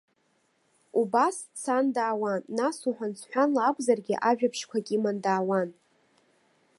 Убас 0.99 1.37
дцан 1.51 1.85
даауан, 1.95 2.41
нас 2.57 2.77
уҳәан-сҳәанла 2.87 3.61
акәзаргьы 3.69 4.15
ажәабжьқәак 4.29 4.87
иман 4.95 5.17
даауан. 5.23 5.69